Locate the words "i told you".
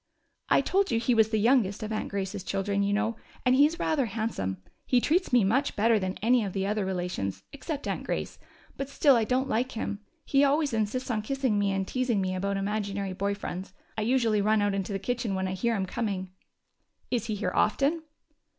0.49-0.99